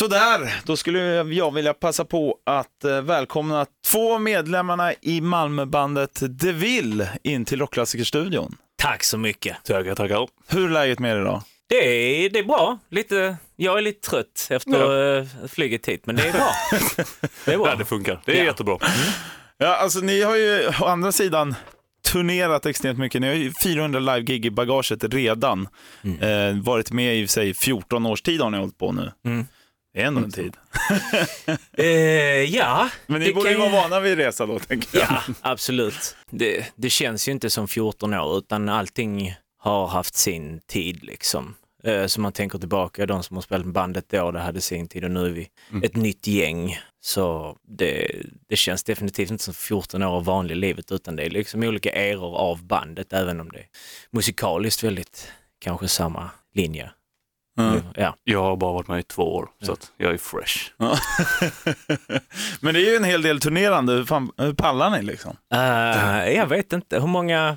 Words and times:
Sådär, 0.00 0.54
då 0.64 0.76
skulle 0.76 0.98
jag 1.34 1.54
vilja 1.54 1.74
passa 1.74 2.04
på 2.04 2.36
att 2.46 2.84
eh, 2.84 3.00
välkomna 3.00 3.66
två 3.86 4.18
medlemmarna 4.18 4.92
i 5.00 5.20
Malmöbandet 5.20 6.22
Deville 6.40 7.08
in 7.22 7.44
till 7.44 7.58
Rockklassikerstudion. 7.58 8.56
Tack 8.78 9.04
så 9.04 9.18
mycket. 9.18 9.64
Tackar, 9.64 9.94
tackar. 9.94 10.28
Hur 10.48 10.64
är 10.64 10.68
läget 10.68 10.98
med 10.98 11.16
er 11.16 11.20
idag? 11.20 11.42
Det 11.68 11.76
är, 12.24 12.30
det 12.30 12.38
är 12.38 12.44
bra. 12.44 12.78
Lite, 12.88 13.36
jag 13.56 13.78
är 13.78 13.82
lite 13.82 14.10
trött 14.10 14.46
efter 14.50 15.16
ja. 15.16 15.26
flyget 15.48 15.88
hit, 15.88 16.06
men 16.06 16.16
det 16.16 16.28
är 16.28 16.32
bra. 16.32 16.50
Det 17.44 17.52
är 17.52 17.58
bra. 17.58 17.68
Ja, 17.68 17.74
det 17.74 17.84
funkar. 17.84 18.20
Det 18.24 18.32
är 18.32 18.38
ja. 18.38 18.44
jättebra. 18.44 18.78
Ja, 19.58 19.76
alltså 19.76 20.00
ni 20.00 20.22
har 20.22 20.36
ju 20.36 20.68
å 20.80 20.84
andra 20.84 21.12
sidan 21.12 21.54
turnerat 22.12 22.66
extremt 22.66 22.98
mycket. 22.98 23.20
Ni 23.20 23.26
har 23.28 23.34
ju 23.34 23.52
400 23.62 24.00
live-gig 24.00 24.46
i 24.46 24.50
bagaget 24.50 25.04
redan. 25.04 25.68
Mm. 26.02 26.56
Eh, 26.56 26.62
varit 26.62 26.92
med 26.92 27.16
i 27.16 27.26
sig 27.26 27.54
14 27.54 28.06
års 28.06 28.22
tid 28.22 28.40
har 28.40 28.50
ni 28.50 28.58
hållit 28.58 28.78
på 28.78 28.92
nu. 28.92 29.12
Mm. 29.24 29.46
Det 29.92 30.02
är 30.02 30.06
ändå 30.06 30.20
en 30.20 30.30
tid. 30.30 30.56
eh, 31.72 31.86
ja. 32.54 32.90
Men 33.06 33.20
ni 33.20 33.34
borde 33.34 33.50
ju 33.50 33.56
vara 33.56 33.70
vana 33.70 34.00
vid 34.00 34.18
resa 34.18 34.46
då, 34.46 34.58
tänker 34.58 34.98
jag. 34.98 35.08
Ja, 35.10 35.22
absolut. 35.40 36.16
Det, 36.30 36.66
det 36.76 36.90
känns 36.90 37.28
ju 37.28 37.32
inte 37.32 37.50
som 37.50 37.68
14 37.68 38.14
år, 38.14 38.38
utan 38.38 38.68
allting 38.68 39.34
har 39.58 39.86
haft 39.86 40.14
sin 40.14 40.60
tid 40.66 41.04
liksom. 41.04 41.54
Eh, 41.84 42.06
så 42.06 42.20
man 42.20 42.32
tänker 42.32 42.58
tillbaka, 42.58 43.06
de 43.06 43.22
som 43.22 43.36
har 43.36 43.42
spelat 43.42 43.66
med 43.66 43.74
bandet 43.74 44.08
då, 44.08 44.30
det 44.30 44.40
hade 44.40 44.60
sin 44.60 44.88
tid 44.88 45.04
och 45.04 45.10
nu 45.10 45.26
är 45.26 45.30
vi 45.30 45.48
mm. 45.70 45.82
ett 45.82 45.96
nytt 45.96 46.26
gäng. 46.26 46.78
Så 47.00 47.56
det, 47.62 48.22
det 48.48 48.56
känns 48.56 48.84
definitivt 48.84 49.30
inte 49.30 49.44
som 49.44 49.54
14 49.54 50.02
år 50.02 50.16
av 50.16 50.24
vanliga 50.24 50.56
livet 50.56 50.92
utan 50.92 51.16
det 51.16 51.22
är 51.22 51.30
liksom 51.30 51.62
olika 51.62 51.90
eror 51.90 52.36
av 52.36 52.64
bandet 52.64 53.12
även 53.12 53.40
om 53.40 53.48
det 53.48 53.58
är 53.58 53.66
musikaliskt 54.10 54.84
väldigt 54.84 55.32
kanske 55.58 55.88
samma 55.88 56.30
linje. 56.54 56.90
Mm. 57.68 57.82
Ja. 57.94 58.14
Jag 58.24 58.42
har 58.42 58.56
bara 58.56 58.72
varit 58.72 58.88
med 58.88 59.00
i 59.00 59.02
två 59.02 59.36
år, 59.36 59.48
så 59.62 59.72
att 59.72 59.92
jag 59.96 60.12
är 60.12 60.18
fresh. 60.18 60.70
Ja. 60.76 60.96
Men 62.60 62.74
det 62.74 62.80
är 62.80 62.90
ju 62.90 62.96
en 62.96 63.04
hel 63.04 63.22
del 63.22 63.40
turnerande, 63.40 63.92
hur, 63.92 64.04
fan, 64.04 64.30
hur 64.36 64.54
pallar 64.54 64.90
ni 64.90 65.02
liksom? 65.02 65.36
Uh, 65.54 66.32
jag 66.32 66.46
vet 66.46 66.72
inte, 66.72 67.00
hur 67.00 67.08
många 67.08 67.56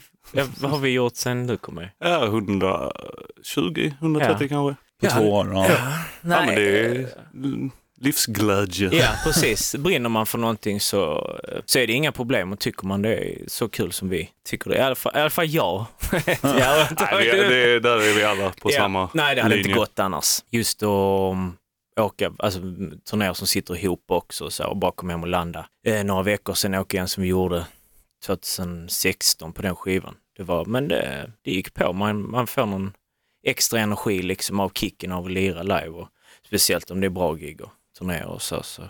vad 0.59 0.71
har 0.71 0.77
vi 0.77 0.89
gjort 0.89 1.15
sen 1.15 1.47
du 1.47 1.57
kom 1.57 1.75
med? 1.75 1.89
Ja, 1.99 2.25
120, 2.25 3.91
130 3.99 4.37
ja. 4.39 4.47
kanske. 4.47 4.75
På 5.01 5.07
två 5.07 5.33
år? 5.33 5.51
Ja. 5.53 5.67
Ja. 5.69 5.75
Nej. 6.21 6.39
ja, 6.39 6.45
men 6.45 6.55
det 6.55 6.79
är 6.79 7.69
livsglädje. 8.03 8.89
Ja, 8.91 9.09
precis. 9.23 9.75
Brinner 9.75 10.09
man 10.09 10.25
för 10.25 10.37
någonting 10.37 10.79
så, 10.79 11.29
så 11.65 11.79
är 11.79 11.87
det 11.87 11.93
inga 11.93 12.11
problem 12.11 12.53
och 12.53 12.59
tycker 12.59 12.87
man 12.87 13.01
det 13.01 13.15
är 13.15 13.37
så 13.47 13.69
kul 13.69 13.91
som 13.91 14.09
vi 14.09 14.29
tycker 14.45 14.69
det. 14.69 14.77
I 14.77 14.79
alla 14.79 14.95
fall, 14.95 15.11
i 15.15 15.19
alla 15.19 15.29
fall 15.29 15.49
jag. 15.49 15.85
ja, 16.41 16.87
Nej, 16.99 17.25
det, 17.31 17.49
det, 17.49 17.79
där 17.79 17.97
är 17.97 18.15
vi 18.15 18.23
alla 18.23 18.49
på 18.49 18.71
ja. 18.71 18.77
samma 18.77 19.09
Nej, 19.13 19.35
det 19.35 19.41
hade 19.41 19.55
linje. 19.55 19.69
inte 19.69 19.79
gått 19.79 19.99
annars. 19.99 20.43
Just 20.49 20.83
att 20.83 20.89
åka, 21.99 22.33
alltså 22.39 22.59
turnera 23.09 23.33
som 23.33 23.47
sitter 23.47 23.77
ihop 23.77 24.03
också 24.07 24.49
så, 24.49 24.67
och 24.67 24.77
bara 24.77 24.91
komma 24.91 25.11
hem 25.11 25.21
och 25.21 25.27
landa. 25.27 25.65
Eh, 25.87 26.03
några 26.03 26.23
veckor 26.23 26.53
sedan 26.53 26.73
åker 26.73 26.97
jag 26.97 27.01
en 27.01 27.07
som 27.07 27.23
vi 27.23 27.29
gjorde 27.29 27.65
2016 28.25 29.53
på 29.53 29.61
den 29.61 29.75
skivan. 29.75 30.15
Det 30.37 30.43
var, 30.43 30.65
men 30.65 30.87
det, 30.87 31.31
det 31.41 31.51
gick 31.51 31.73
på, 31.73 31.93
man, 31.93 32.31
man 32.31 32.47
får 32.47 32.65
någon 32.65 32.93
extra 33.47 33.79
energi 33.79 34.21
liksom 34.21 34.59
av 34.59 34.69
kicken 34.69 35.11
av 35.11 35.25
att 35.25 35.31
lira 35.31 35.63
live 35.63 35.89
och 35.89 36.07
speciellt 36.47 36.91
om 36.91 37.01
det 37.01 37.07
är 37.07 37.09
bra 37.09 37.33
gig 37.33 37.61
och 37.61 37.69
turnéer 37.97 38.27
och 38.27 38.41
så. 38.41 38.63
så. 38.63 38.83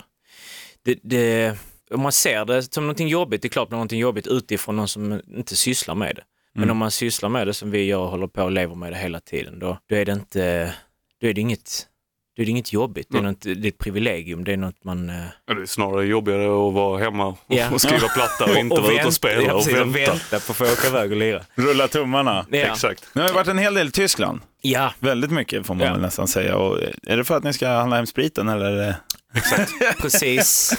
Det, 0.84 0.98
det, 1.02 1.58
om 1.90 2.00
man 2.00 2.12
ser 2.12 2.44
det 2.44 2.74
som 2.74 2.84
någonting 2.84 3.08
jobbigt, 3.08 3.42
det 3.42 3.48
är 3.48 3.50
klart 3.50 3.70
det 3.70 3.74
är 3.74 3.76
någonting 3.76 4.00
jobbigt 4.00 4.26
utifrån 4.26 4.76
någon 4.76 4.88
som 4.88 5.20
inte 5.28 5.56
sysslar 5.56 5.94
med 5.94 6.16
det. 6.16 6.22
Men 6.54 6.64
mm. 6.64 6.72
om 6.72 6.78
man 6.78 6.90
sysslar 6.90 7.28
med 7.28 7.46
det 7.46 7.54
som 7.54 7.70
vi 7.70 7.84
gör 7.84 7.98
och 7.98 8.08
håller 8.08 8.26
på 8.26 8.42
och 8.42 8.50
lever 8.50 8.74
med 8.74 8.92
det 8.92 8.96
hela 8.96 9.20
tiden, 9.20 9.58
då, 9.58 9.78
då 9.88 9.96
är 9.96 10.04
det 10.04 10.12
inte, 10.12 10.74
då 11.20 11.26
är 11.26 11.34
det 11.34 11.40
inget 11.40 11.88
det 12.36 12.42
är 12.42 12.48
inget 12.48 12.72
jobbigt, 12.72 13.06
det 13.10 13.18
är, 13.18 13.22
något, 13.22 13.40
det 13.40 13.50
är 13.50 13.66
ett 13.66 13.78
privilegium, 13.78 14.44
det 14.44 14.52
är 14.52 14.56
något 14.56 14.84
man... 14.84 15.10
Uh... 15.10 15.16
Ja, 15.46 15.54
det 15.54 15.62
är 15.62 15.66
snarare 15.66 16.06
jobbigare 16.06 16.44
att 16.44 16.74
vara 16.74 16.98
hemma 16.98 17.26
och, 17.26 17.38
yeah. 17.48 17.72
och 17.74 17.80
skriva 17.80 18.08
platta 18.08 18.44
och 18.44 18.56
inte 18.56 18.74
och, 18.74 18.78
och 18.78 18.84
vara 18.84 18.94
ute 18.94 19.06
och 19.06 19.14
spela 19.14 19.42
ja, 19.42 19.52
precis, 19.52 19.74
och 19.74 19.96
vänta. 19.96 20.12
vänta 20.12 20.30
på 20.30 20.36
att 20.36 20.56
få 20.56 20.64
åka 20.64 20.88
iväg 20.88 21.10
och 21.10 21.16
lira. 21.16 21.42
Rulla 21.54 21.88
tummarna. 21.88 22.46
Ja. 22.50 22.58
Exakt. 22.58 23.08
Nu 23.12 23.20
har 23.20 23.28
ju 23.28 23.34
varit 23.34 23.48
en 23.48 23.58
hel 23.58 23.74
del 23.74 23.88
i 23.88 23.90
Tyskland. 23.90 24.40
Ja. 24.62 24.92
Väldigt 24.98 25.30
mycket 25.30 25.66
får 25.66 25.74
man 25.74 25.86
ja. 25.86 25.96
nästan 25.96 26.28
säga. 26.28 26.56
Och 26.56 26.78
är 27.02 27.16
det 27.16 27.24
för 27.24 27.36
att 27.36 27.44
ni 27.44 27.52
ska 27.52 27.68
handla 27.68 27.96
hem 27.96 28.06
spriten 28.06 28.48
eller? 28.48 28.94
Exakt. 29.34 29.72
precis. 30.00 30.72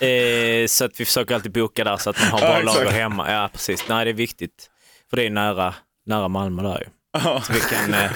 Eh, 0.00 0.66
så 0.66 0.84
att 0.84 1.00
vi 1.00 1.04
försöker 1.04 1.34
alltid 1.34 1.52
boka 1.52 1.84
där 1.84 1.96
så 1.96 2.10
att 2.10 2.20
man 2.20 2.28
har 2.28 2.38
bra 2.38 2.58
ja, 2.58 2.62
lager 2.62 2.90
hemma. 2.90 3.32
Ja, 3.32 3.48
precis. 3.52 3.84
Nej, 3.88 4.04
det 4.04 4.10
är 4.10 4.14
viktigt. 4.14 4.70
För 5.10 5.16
det 5.16 5.26
är 5.26 5.30
nära, 5.30 5.74
nära 6.06 6.28
Malmö 6.28 6.62
där 6.62 6.80
ju. 6.80 6.86
Så 7.42 7.52
vi 7.52 7.60
kan, 7.60 7.94
eh, 7.94 8.10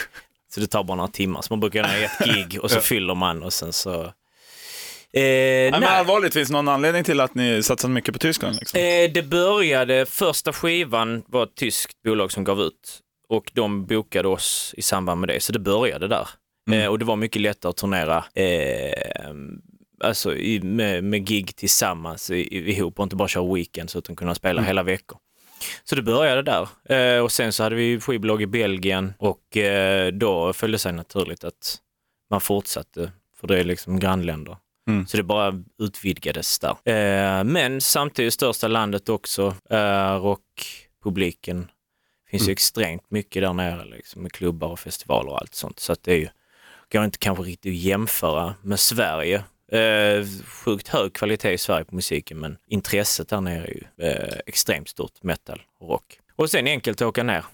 så 0.55 0.61
det 0.61 0.67
tar 0.67 0.85
bara 0.85 0.97
några 0.97 1.11
timmar. 1.11 1.43
Så 1.43 1.53
man 1.53 1.61
brukar 1.61 1.79
göra 1.79 1.97
ett 1.97 2.19
gig 2.25 2.59
och 2.63 2.71
så 2.71 2.81
fyller 2.81 3.15
man 3.15 3.43
och 3.43 3.53
sen 3.53 3.73
så... 3.73 4.13
Eh, 5.15 5.21
nej, 5.23 5.71
men 5.71 5.85
allvarligt, 5.85 6.33
finns 6.33 6.49
det 6.49 6.53
någon 6.53 6.69
anledning 6.69 7.05
till 7.05 7.21
att 7.21 7.35
ni 7.35 7.63
satsat 7.63 7.91
mycket 7.91 8.13
på 8.13 8.19
Tyskland? 8.19 8.57
Liksom? 8.61 8.81
Eh, 8.81 9.13
det 9.15 9.23
började, 9.23 10.07
första 10.07 10.53
skivan 10.53 11.23
var 11.27 11.43
ett 11.43 11.55
tyskt 11.55 12.03
bolag 12.03 12.33
som 12.33 12.45
gav 12.45 12.61
ut 12.61 13.01
och 13.29 13.51
de 13.55 13.87
bokade 13.87 14.29
oss 14.29 14.75
i 14.77 14.83
samband 14.83 15.21
med 15.21 15.29
det, 15.29 15.41
så 15.41 15.53
det 15.53 15.59
började 15.59 16.09
där. 16.09 16.29
Mm. 16.69 16.81
Eh, 16.81 16.87
och 16.89 16.99
det 16.99 17.05
var 17.05 17.17
mycket 17.17 17.43
lättare 17.43 17.71
att 17.71 17.77
turnera 17.77 18.25
eh, 18.35 19.35
alltså 20.05 20.35
i, 20.35 20.61
med, 20.63 21.05
med 21.05 21.27
gig 21.27 21.57
tillsammans 21.57 22.31
i, 22.31 22.71
ihop 22.71 22.99
och 22.99 23.03
inte 23.03 23.17
bara 23.17 23.29
köra 23.29 23.55
weekends 23.55 23.97
utan 23.97 24.17
kunna 24.17 24.35
spela 24.35 24.61
mm. 24.61 24.67
hela 24.67 24.83
veckor. 24.83 25.19
Så 25.85 25.95
det 25.95 26.03
började 26.03 26.43
där. 26.43 26.69
Eh, 26.97 27.23
och 27.23 27.33
sen 27.33 27.53
så 27.53 27.63
hade 27.63 27.77
vi 27.77 28.01
skivbolag 28.01 28.43
i 28.43 28.47
Belgien 28.47 29.15
och 29.19 29.57
eh, 29.57 30.13
då 30.13 30.53
följde 30.53 30.79
sig 30.79 30.93
naturligt 30.93 31.45
att 31.45 31.79
man 32.31 32.41
fortsatte, 32.41 33.13
för 33.41 33.47
det 33.47 33.61
är 33.61 33.65
liksom 33.65 34.01
grannländer. 34.01 34.57
Mm. 34.89 35.07
Så 35.07 35.17
det 35.17 35.23
bara 35.23 35.63
utvidgades 35.79 36.59
där. 36.59 36.71
Eh, 36.71 37.45
men 37.45 37.81
samtidigt 37.81 38.35
största 38.35 38.69
landet 38.69 39.09
också 39.09 39.55
är 39.71 40.19
rockpubliken. 40.19 41.71
Finns 42.31 42.43
mm. 42.43 42.49
ju 42.49 42.53
extremt 42.53 43.11
mycket 43.11 43.43
där 43.43 43.53
nere 43.53 43.85
liksom, 43.85 44.23
med 44.23 44.33
klubbar 44.33 44.69
och 44.69 44.81
festivaler 44.81 45.31
och 45.31 45.41
allt 45.41 45.55
sånt. 45.55 45.81
Så 45.81 45.93
att 45.93 46.03
det 46.03 46.13
är 46.13 46.19
ju, 46.19 46.29
går 46.93 47.05
inte 47.05 47.19
kanske 47.19 47.45
riktigt 47.45 47.71
att 47.71 47.77
jämföra 47.77 48.55
med 48.63 48.81
Sverige 48.81 49.45
Eh, 49.73 50.27
sjukt 50.47 50.89
hög 50.89 51.13
kvalitet 51.13 51.53
i 51.53 51.59
Sverige 51.59 51.85
på 51.85 51.95
musiken 51.95 52.39
men 52.39 52.57
intresset 52.67 53.29
där 53.29 53.41
nere 53.41 53.65
är 53.65 53.69
ju 53.69 54.09
eh, 54.09 54.39
extremt 54.47 54.89
stort, 54.89 55.23
metal 55.23 55.63
och 55.81 55.89
rock. 55.89 56.19
Och 56.37 56.51
sen 56.51 56.67
enkelt 56.67 57.03
att 57.03 57.09
åka 57.09 57.23
ner. 57.23 57.45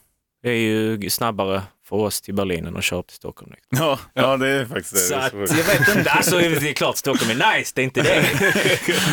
Det 0.42 0.50
är 0.50 0.56
ju 0.56 1.10
snabbare 1.10 1.62
för 1.84 1.96
oss 1.96 2.20
till 2.20 2.34
Berlin 2.34 2.66
än 2.66 2.76
att 2.76 2.84
köra 2.84 3.02
till 3.02 3.16
Stockholm. 3.16 3.52
Liksom. 3.52 3.86
Ja, 3.86 3.98
ja, 4.14 4.36
det 4.36 4.48
är 4.48 4.66
faktiskt 4.66 4.92
det. 4.92 5.00
Så 5.00 5.14
att, 5.14 5.32
jag 5.32 5.64
vet 5.64 5.96
inte, 5.96 6.10
alltså 6.10 6.38
det 6.38 6.70
är 6.70 6.72
klart 6.72 6.96
Stockholm 6.96 7.40
är 7.40 7.58
nice, 7.58 7.72
det 7.74 7.82
är 7.82 7.84
inte 7.84 8.02
det. 8.02 8.24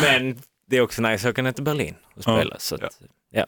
men 0.02 0.38
det 0.66 0.76
är 0.76 0.80
också 0.80 1.02
nice 1.02 1.28
att 1.28 1.32
åka 1.32 1.42
ner 1.42 1.52
till 1.52 1.64
Berlin 1.64 1.94
och 2.14 2.22
spela. 2.22 2.44
Ja. 2.44 2.58
Så 2.58 2.74
att, 2.74 2.80
ja. 2.82 3.06
ja. 3.30 3.46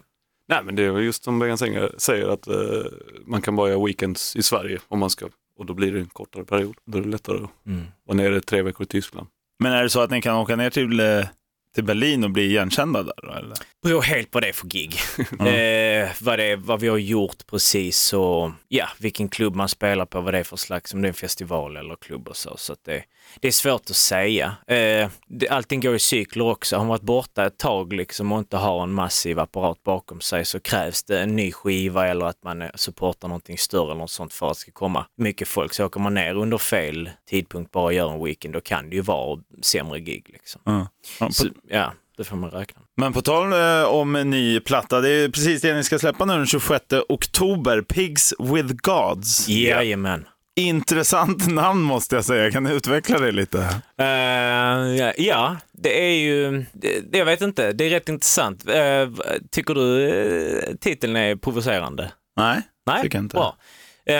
Nej 0.49 0.61
men 0.65 0.77
det 0.77 0.83
är 0.83 0.99
just 0.99 1.25
som 1.25 1.39
Bengan 1.39 1.59
säger 1.99 2.29
att 2.29 2.49
uh, 2.49 2.85
man 3.27 3.43
kan 3.43 3.57
bara 3.57 3.69
göra 3.69 3.87
weekends 3.87 4.37
i 4.37 4.43
Sverige 4.43 4.79
om 4.89 4.99
man 4.99 5.11
ska 5.11 5.29
och 5.59 5.67
då 5.67 5.75
blir 5.75 5.93
det 5.93 6.01
en 6.01 6.07
kortare 6.07 6.45
period. 6.45 6.77
Då 6.85 6.99
är 6.99 7.03
det 7.03 7.09
lättare 7.09 7.45
att 7.45 7.67
mm. 7.67 7.85
vara 8.05 8.17
nere 8.17 8.41
tre 8.41 8.63
veckor 8.63 8.83
i 8.83 8.87
Tyskland. 8.87 9.27
Men 9.59 9.73
är 9.73 9.83
det 9.83 9.91
så 9.91 10.01
att 10.01 10.11
ni 10.11 10.23
kan 10.23 10.37
åka 10.37 10.57
ner 10.57 10.71
till, 10.71 11.01
eh, 11.01 11.27
till 11.75 11.85
Berlin 11.85 12.25
och 12.25 12.31
bli 12.31 12.43
igenkända 12.43 13.03
där? 13.03 13.37
Eller? 13.39 13.57
Beror 13.88 14.03
helt 14.03 14.31
på 14.31 14.41
det 14.41 14.53
för 14.53 14.66
gig. 14.66 14.97
Mm. 15.41 15.54
Eh, 15.59 16.10
vad, 16.21 16.38
det, 16.38 16.56
vad 16.56 16.81
vi 16.81 16.88
har 16.88 16.99
gjort 16.99 17.47
precis 17.47 18.12
och 18.12 18.50
ja, 18.69 18.88
vilken 18.99 19.28
klubb 19.28 19.54
man 19.54 19.69
spelar 19.69 20.06
på, 20.06 20.21
vad 20.21 20.34
det 20.34 20.38
är 20.38 20.44
för 20.44 20.56
slags, 20.56 20.94
om 20.94 21.03
det 21.03 21.06
är 21.06 21.09
en 21.09 21.15
festival 21.15 21.76
eller 21.76 21.97
klubb 21.97 22.28
och 22.28 22.37
så. 22.37 22.56
Så 22.56 22.77
det, 22.84 23.04
det 23.41 23.48
är 23.48 23.53
svårt 23.53 23.91
att 23.91 23.97
säga. 23.97 24.56
Eh, 24.66 25.09
det, 25.27 25.48
allting 25.48 25.81
går 25.81 25.94
i 25.94 25.98
cykler 25.98 26.44
också. 26.44 26.77
Har 26.77 26.82
man 26.82 26.88
varit 26.88 27.03
borta 27.03 27.47
ett 27.47 27.59
tag 27.59 27.93
liksom 27.93 28.32
och 28.32 28.38
inte 28.38 28.56
har 28.56 28.82
en 28.82 28.93
massiv 28.93 29.38
apparat 29.38 29.82
bakom 29.82 30.21
sig 30.21 30.44
så 30.44 30.60
krävs 30.60 31.03
det 31.03 31.21
en 31.21 31.37
ny 31.37 31.53
skiva 31.53 32.06
eller 32.06 32.27
att 32.27 32.43
man 32.44 32.65
supportar 32.75 33.28
någonting 33.28 33.59
större 33.59 33.84
eller 33.84 34.00
något 34.00 34.10
sånt 34.10 34.32
för 34.32 34.47
att 34.47 34.56
det 34.56 34.60
ska 34.60 34.72
komma 34.72 35.06
mycket 35.16 35.48
folk. 35.48 35.75
Så 35.75 35.87
åker 35.87 36.00
man 36.00 36.15
ner 36.15 36.34
under 36.34 36.59
fel 36.59 37.10
tidpunkt 37.28 37.72
bara 37.72 37.84
och 37.84 37.93
gör 37.93 38.12
en 38.12 38.25
weekend, 38.25 38.54
då 38.54 38.60
kan 38.60 38.91
det 38.91 38.97
ju 38.97 39.03
vara 39.03 39.41
sämre 39.62 40.01
gig. 40.01 40.24
Liksom. 40.28 40.60
Mm. 40.66 40.86
På... 41.18 41.33
så, 41.33 41.47
ja 41.68 41.92
det 42.18 42.24
får 42.24 42.36
man 42.36 42.50
räkna 42.50 42.82
Men 42.97 43.12
på 43.12 43.22
tal 43.22 43.53
eh, 43.53 43.84
om 43.84 44.16
en 44.16 44.30
ny 44.30 44.60
platta, 44.60 45.00
det 45.00 45.10
är 45.10 45.28
precis 45.28 45.60
det 45.60 45.74
ni 45.74 45.84
ska 45.84 45.98
släppa 45.98 46.24
nu 46.24 46.32
den 46.32 46.47
26 46.47 46.84
oktober, 47.09 47.82
Pigs 47.82 48.34
with 48.38 48.74
Gods. 48.74 49.48
Jajamän. 49.48 50.26
Intressant 50.56 51.47
namn 51.53 51.82
måste 51.82 52.15
jag 52.15 52.24
säga, 52.24 52.50
kan 52.50 52.65
du 52.65 52.72
utveckla 52.72 53.18
det 53.18 53.32
lite? 53.32 53.59
Uh, 54.00 54.97
ja, 54.97 55.12
ja, 55.16 55.56
det 55.72 56.09
är 56.09 56.12
ju, 56.12 56.65
det, 56.72 57.18
jag 57.18 57.24
vet 57.24 57.41
inte, 57.41 57.72
det 57.72 57.84
är 57.84 57.91
rätt 57.91 58.09
intressant. 58.09 58.68
Uh, 58.68 59.15
tycker 59.50 59.74
du 59.74 59.80
uh, 59.80 60.76
titeln 60.80 61.16
är 61.16 61.36
provocerande? 61.36 62.12
Nej, 62.36 62.62
Nej? 62.86 63.03
tycker 63.03 63.18
jag 63.18 63.24
inte. 63.24 63.36
Bra. 63.36 63.56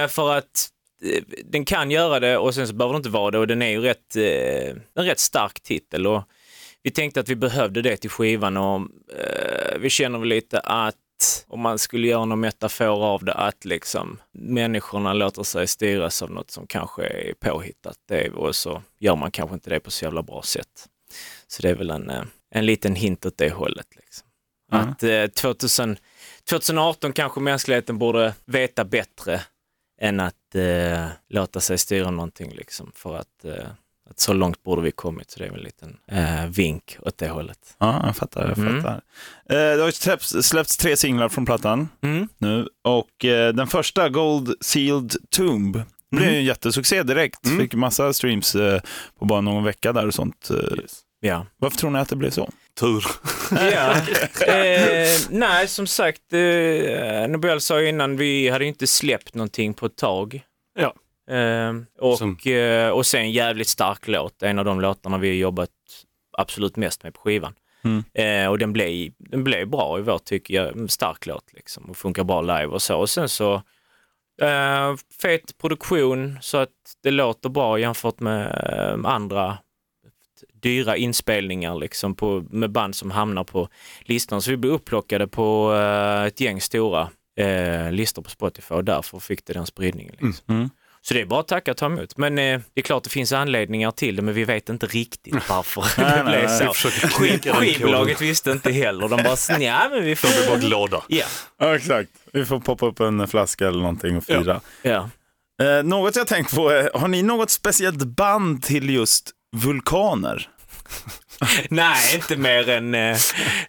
för 0.09 0.35
att 0.39 0.69
den 1.45 1.65
kan 1.65 1.91
göra 1.91 2.21
det 2.21 2.39
och 2.39 2.55
sen 2.55 2.69
så 2.69 2.75
behöver 2.75 2.95
det 2.95 2.97
inte 2.97 3.09
vara 3.09 3.31
det 3.31 3.39
och 3.39 3.47
den 3.47 3.63
är 3.63 3.71
ju 3.71 3.81
rätt, 3.81 4.17
en 4.97 5.05
rätt 5.05 5.21
stark 5.21 5.61
titel. 5.61 6.07
Och 6.07 6.23
vi 6.83 6.91
tänkte 6.91 7.21
att 7.21 7.29
vi 7.29 7.37
behövde 7.37 7.83
det 7.83 7.97
till 7.97 8.11
skivan 8.11 8.57
och 8.57 8.81
eh, 9.17 9.79
vi 9.79 9.91
känner 9.91 10.19
väl 10.19 10.29
lite 10.29 10.61
att 10.61 10.97
om 11.47 11.61
man 11.61 11.79
skulle 11.79 12.07
göra 12.07 12.25
någon 12.25 12.41
metafor 12.41 13.05
av 13.05 13.25
det, 13.25 13.35
att 13.35 13.65
liksom 13.65 14.19
människorna 14.33 15.13
låter 15.13 15.43
sig 15.43 15.67
styras 15.67 16.23
av 16.23 16.31
något 16.31 16.51
som 16.51 16.67
kanske 16.67 17.07
är 17.07 17.35
påhittat. 17.35 17.99
Det, 18.09 18.31
och 18.31 18.57
så 18.57 18.83
gör 18.99 19.17
man 19.17 19.31
kanske 19.31 19.55
inte 19.55 19.71
det 19.71 19.81
på 19.81 19.91
så 19.91 20.05
jävla 20.05 20.23
bra 20.23 20.43
sätt. 20.43 20.89
Så 21.47 21.63
det 21.63 21.71
är 21.71 21.75
väl 21.75 21.91
en, 21.91 22.11
eh, 22.11 22.23
en 22.51 22.67
liten 22.67 22.95
hint 22.95 23.27
åt 23.27 23.39
det 23.39 23.51
hållet. 23.51 23.87
Liksom. 23.97 24.29
Mm. 24.73 24.89
Att 24.89 25.03
eh, 25.03 25.27
2000, 25.27 25.97
2018 26.51 27.13
kanske 27.13 27.41
mänskligheten 27.41 27.99
borde 27.99 28.35
veta 28.45 28.85
bättre 28.85 29.41
än 30.01 30.21
att 30.21 30.55
eh, 30.55 31.07
låta 31.29 31.61
sig 31.61 31.79
styra 31.79 32.11
någonting 32.11 32.53
liksom 32.55 32.93
för 32.95 33.17
att, 33.17 33.45
eh, 33.45 33.69
att 34.11 34.19
så 34.21 34.33
långt 34.33 34.63
borde 34.63 34.83
vi 34.83 34.91
kommit 34.91 35.31
så 35.31 35.39
det 35.39 35.47
är 35.47 35.51
väl 35.51 35.59
en 35.59 35.65
liten 35.65 35.97
eh, 36.13 36.47
vink 36.47 36.97
åt 37.01 37.19
det 37.19 37.29
hållet. 37.29 37.59
Ja, 37.79 38.03
jag 38.07 38.17
fattar. 38.17 38.49
Jag 38.49 38.59
Mm. 38.59 38.83
fattar. 38.83 39.01
Eh, 39.51 39.77
det 39.77 39.81
har 39.81 39.87
ju 39.87 39.93
släppts, 39.93 40.35
släppts 40.43 40.77
tre 40.77 40.97
singlar 40.97 41.29
från 41.29 41.47
plattan 41.47 41.89
Mm. 42.03 42.29
nu 42.39 42.69
och 42.85 43.25
eh, 43.25 43.55
den 43.55 43.67
första, 43.67 44.09
Gold 44.09 44.55
Sealed 44.61 45.15
Tomb, 45.31 45.73
blev 46.11 46.23
Mm. 46.23 46.35
ju 46.35 46.39
en 46.39 46.45
jättesexsuccé 46.45 47.03
direkt. 47.03 47.47
Mm. 47.47 47.59
Fick 47.59 47.75
massa 47.75 48.13
streams 48.13 48.55
eh, 48.55 48.81
på 49.19 49.25
bara 49.25 49.41
någon 49.41 49.65
vecka 49.65 49.93
där 49.93 50.07
och 50.07 50.15
sånt. 50.15 50.51
Eh, 50.51 50.79
Yes. 50.81 51.01
Ja. 51.21 51.47
Varför 51.57 51.77
tror 51.79 51.91
ni 51.91 51.99
att 51.99 52.09
det 52.09 52.17
blev 52.17 52.31
så? 52.31 52.51
Tur. 52.81 53.05
ja. 53.51 53.93
Eh, 54.47 55.09
nej, 55.31 55.69
som 55.69 55.87
sagt, 55.87 56.33
eh, 56.33 57.29
Nobel 57.29 57.61
sa 57.61 57.81
ju 57.81 57.89
innan, 57.89 58.17
vi 58.17 58.49
hade 58.49 58.65
ju 58.65 58.69
inte 58.69 58.87
släppt 58.87 59.35
någonting 59.35 59.75
på 59.75 59.87
ett 59.87 59.97
tag. 59.97 60.43
Ja. 61.29 61.35
Eh, 61.37 61.75
och, 61.99 62.19
Som- 62.19 62.39
eh, 62.47 62.89
och 62.89 63.07
sen 63.07 63.31
jävligt 63.31 63.69
stark 63.69 64.09
låt, 64.09 64.43
en 64.43 64.59
av 64.59 64.65
de 64.65 64.81
låtarna 64.81 65.19
vi 65.19 65.29
har 65.29 65.35
jobbat 65.37 65.71
absolut 66.39 66.77
mest 66.77 67.03
med 67.03 67.15
på 67.15 67.21
skivan. 67.21 67.55
Mm. 67.85 68.05
Eh, 68.15 68.51
och 68.51 68.59
den 68.59 68.73
blev, 68.73 69.13
den 69.19 69.45
blev 69.45 69.69
bra 69.69 69.99
i 69.99 70.03
vårt 70.03 70.25
tycke, 70.25 70.53
ja, 70.53 70.69
en 70.69 70.89
stark 70.89 71.27
låt 71.27 71.53
liksom 71.53 71.85
och 71.85 71.97
funkar 71.97 72.25
bra 72.25 72.41
live 72.41 72.67
och 72.67 72.83
så. 72.83 72.99
Och 72.99 73.11
sen 73.11 73.29
så 73.29 73.55
eh, 74.43 74.95
fet 75.23 75.59
produktion 75.59 76.39
så 76.41 76.57
att 76.59 76.71
det 77.03 77.11
låter 77.11 77.49
bra 77.49 77.79
jämfört 77.79 78.21
med 78.21 78.47
eh, 78.73 79.11
andra 79.11 79.59
dyra 80.53 80.97
inspelningar 80.97 81.75
liksom 81.75 82.15
på, 82.15 82.45
med 82.51 82.71
band 82.71 82.95
som 82.95 83.11
hamnar 83.11 83.45
på 83.45 83.69
listan. 84.01 84.43
Så 84.43 84.51
vi 84.51 84.57
blev 84.57 84.73
upplockade 84.73 85.27
på 85.29 85.75
eh, 85.75 86.25
ett 86.25 86.41
gäng 86.41 86.61
stora 86.61 87.09
eh, 87.37 87.93
listor 87.93 88.23
på 88.23 88.31
Spotify 88.31 88.75
och 88.75 88.85
därför 88.85 89.19
fick 89.19 89.47
det 89.47 89.53
den 89.53 89.67
spridningen. 89.67 90.15
Liksom. 90.21 90.55
Mm. 90.57 90.71
Så 91.09 91.15
det 91.15 91.21
är 91.21 91.27
bara 91.27 91.41
att 91.41 91.49
tacka 91.49 91.71
och 91.71 91.77
ta 91.77 91.87
emot. 91.87 92.17
Men 92.17 92.39
eh, 92.39 92.61
det 92.75 92.81
är 92.81 92.83
klart 92.83 93.05
det 93.05 93.11
finns 93.11 93.33
anledningar 93.33 93.91
till 93.91 94.17
det 94.17 94.23
men 94.23 94.35
vi 94.35 94.45
vet 94.45 94.69
inte 94.69 94.87
riktigt 94.87 95.49
varför 95.49 95.85
Nej, 96.03 96.19
det 96.19 96.25
blev 96.25 96.45
nej, 96.45 96.75
så. 96.75 97.53
skivbolaget 97.53 98.21
visste 98.21 98.51
inte 98.51 98.73
heller. 98.73 99.09
De 99.09 99.23
bara, 99.23 99.61
ja 99.61 99.89
men 99.91 100.05
vi 100.05 100.17
får... 100.17 100.29
De 100.29 100.35
blir 100.35 100.49
bara 100.49 100.59
glada. 100.59 101.03
Ja, 101.09 101.25
Ja, 101.59 101.77
exakt. 101.77 102.11
Vi 102.33 102.45
får 102.45 102.61
poppa 102.61 102.87
upp 102.87 103.01
en 103.01 103.29
flaska 103.29 103.69
eller 103.69 103.79
någonting 103.79 104.17
och 104.17 104.25
fira. 104.25 104.61
ja. 104.83 105.11
Eh, 105.63 105.85
något 105.85 106.17
jag 106.17 106.27
tänkt 106.27 106.55
på, 106.55 106.69
är, 106.71 106.91
har 106.95 107.09
ni 107.09 107.23
något 107.23 107.51
speciellt 107.51 108.05
band 108.05 108.63
till 108.63 108.91
just 108.91 109.31
vulkaner? 109.57 110.49
Nej, 111.69 112.15
inte 112.15 112.37
mer 112.37 112.69
än... 112.69 112.95
Eh, 112.95 113.17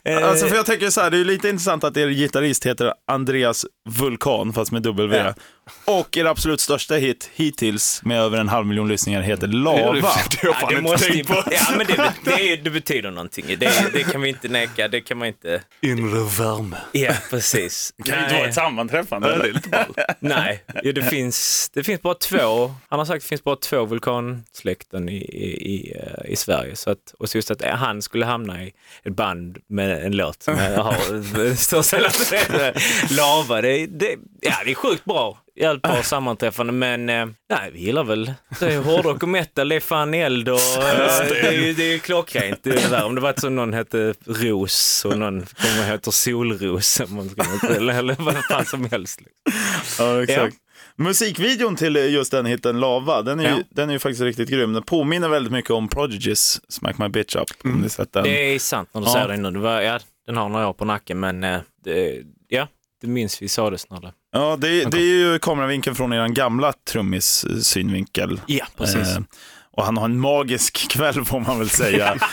eh, 0.03 0.30
Alltså 0.30 0.47
för 0.47 0.56
jag 0.56 0.65
tänker 0.65 0.89
så 0.89 1.01
här, 1.01 1.12
det 1.12 1.18
är 1.18 1.25
lite 1.25 1.50
intressant 1.50 1.83
att 1.83 1.97
er 1.97 2.07
gitarrist 2.07 2.65
heter 2.65 2.94
Andreas 3.07 3.65
Vulkan, 3.89 4.53
fast 4.53 4.71
med 4.71 4.81
W. 4.81 5.18
Ja. 5.18 5.33
Och 5.86 6.18
er 6.18 6.25
absolut 6.25 6.62
största 6.62 6.95
hit 6.95 7.30
hittills 7.33 8.01
med 8.04 8.19
över 8.21 8.38
en 8.38 8.50
halv 8.50 8.66
miljon 8.68 8.88
lyssningar 8.88 9.21
heter 9.21 9.48
Lava. 9.48 9.77
Det 9.77 9.83
har 9.86 9.95
jag 9.95 10.04
Ja, 10.44 10.54
fan 10.54 10.74
det, 10.75 10.81
måste, 10.81 11.07
tänkt 11.07 11.27
på. 11.27 11.44
ja, 11.51 11.66
men 11.77 11.88
det, 11.88 12.13
det, 12.25 12.56
det 12.56 12.69
betyder 12.69 13.12
någonting. 13.12 13.45
Det, 13.48 13.89
det 13.94 14.04
kan 14.04 14.21
vi 14.21 14.30
inte 14.30 14.48
neka. 14.48 14.88
Det 14.88 15.01
kan 15.01 15.18
man 15.18 15.27
inte... 15.27 15.62
Inre 15.81 16.19
värme. 16.19 16.77
Ja, 16.92 17.13
precis. 17.30 17.94
Det 17.98 18.04
kan 18.04 18.18
ju 18.18 18.24
inte 18.24 18.36
vara 18.36 18.48
ett 18.48 18.56
sammanträffande. 18.56 19.33
Eller? 19.33 19.62
Nej, 20.19 20.63
ja, 20.83 20.92
det, 20.92 21.04
finns, 21.04 21.69
det 21.74 21.83
finns 21.83 22.01
bara 22.01 22.13
två. 22.13 22.74
Han 22.89 23.00
har 23.00 23.06
sagt 23.06 23.15
att 23.15 23.22
det 23.22 23.27
finns 23.27 23.44
bara 23.44 23.56
två 23.56 23.86
vulkansläkten 23.86 25.10
i, 25.10 25.15
i, 25.18 25.75
i, 25.75 25.94
eh, 26.00 26.31
i 26.31 26.36
Sverige. 26.36 26.75
Så 26.75 26.92
att, 26.92 27.13
och 27.19 27.30
så 27.30 27.38
just 27.38 27.51
att 27.51 27.62
han 27.65 28.01
skulle 28.01 28.25
hamna 28.25 28.63
i 28.63 28.74
ett 29.04 29.15
band 29.15 29.57
med 29.68 30.06
en 30.06 30.12
låt 30.18 30.44
som 30.44 30.57
har 30.57 31.56
största 31.56 31.98
låten, 31.98 32.74
Lava. 33.10 33.62
Det, 33.62 33.86
det, 33.88 34.15
ja, 34.42 34.54
det 34.65 34.72
är 34.72 34.75
sjukt 34.75 35.06
bra. 35.06 35.38
Jävligt 35.59 35.81
bra 35.83 36.03
sammanträffande 36.03 36.73
men 36.73 37.09
eh, 37.09 37.25
nej, 37.50 37.71
vi 37.73 37.79
gillar 37.79 38.03
väl 38.03 38.33
det 38.59 38.73
är 38.73 38.79
hårdrock 38.81 39.23
och 39.23 39.29
metal, 39.29 39.69
det 39.69 39.75
är 39.75 39.79
fan 39.79 40.13
eld 40.13 40.50
och 40.50 40.59
eh, 40.59 41.27
det 41.29 41.39
är 41.47 41.51
ju 41.51 41.73
det 41.73 41.83
är 41.83 41.91
ju 41.91 42.00
klockrent. 42.00 42.59
Det 42.63 42.69
är 42.85 42.89
där. 42.89 43.06
Om 43.06 43.15
det 43.15 43.21
var 43.21 43.33
så 43.38 43.50
någon 43.50 43.73
hette 43.73 44.13
Ros 44.25 45.06
och 45.06 45.17
någon 45.17 45.45
kommer 45.45 45.88
heter 45.91 46.11
Solros 46.11 47.00
eller, 47.00 48.00
eller 48.00 48.15
vad 48.19 48.45
fan 48.45 48.65
som 48.65 48.89
helst. 48.91 49.21
Liksom. 49.21 50.06
Ja, 50.06 50.23
exakt. 50.23 50.56
Musikvideon 50.95 51.75
till 51.75 51.95
just 51.95 52.31
den 52.31 52.45
hitten 52.45 52.79
Lava, 52.79 53.21
den 53.21 53.39
är, 53.39 53.44
ju, 53.44 53.50
Ja. 53.50 53.63
den 53.69 53.89
är 53.89 53.94
ju 53.94 54.00
faktiskt 54.00 54.21
riktigt 54.21 54.50
grym. 54.50 54.73
Den 54.73 54.83
påminner 54.83 55.29
väldigt 55.29 55.51
mycket 55.53 55.71
om 55.71 55.89
Prodigy's 55.89 56.59
Smack 56.69 56.97
My 56.97 57.07
Bitch 57.09 57.35
Up. 57.35 57.47
Om 57.63 57.71
ni 57.81 57.89
sett 57.89 58.13
den. 58.13 58.23
Det 58.23 58.55
är 58.55 58.59
sant 58.59 58.89
när 58.94 59.01
du 59.01 59.07
Ja. 59.07 59.13
säger 59.13 59.27
det 59.27 59.38
nu. 59.38 59.51
Det 59.51 59.59
var, 59.59 59.81
ja, 59.81 60.00
den 60.27 60.38
har 60.38 60.50
några 60.50 60.67
år 60.67 60.73
på 60.73 60.85
nacken 60.85 61.19
men 61.19 61.44
eh, 61.44 61.59
det, 61.83 62.21
ja, 62.47 62.67
det 63.01 63.07
minns 63.07 63.41
vi 63.41 63.47
sades 63.47 63.89
när 63.89 64.01
det... 64.01 64.13
Ja, 64.31 64.57
det, 64.61 64.83
det 64.91 64.97
är 64.97 65.01
ju 65.31 65.39
kameravinkeln 65.39 65.95
från 65.95 66.13
er 66.13 66.27
gamla 66.27 66.73
trummis 66.73 67.45
synvinkel. 67.63 68.41
Ja, 68.47 68.65
precis. 68.77 69.07
Eh, 69.07 69.21
och 69.71 69.85
han 69.85 69.97
har 69.97 70.05
en 70.05 70.19
magisk 70.19 70.89
kväll 70.91 71.25
får 71.25 71.39
man 71.39 71.59
väl 71.59 71.69
säga. 71.69 72.17